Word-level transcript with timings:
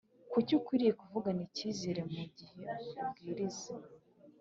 Kuki 0.31 0.51
ukwiriye 0.59 0.91
kuvugana 1.01 1.39
icyizere 1.47 2.01
mu 2.13 2.23
gihe 2.37 2.63
ubwiriza 3.03 3.71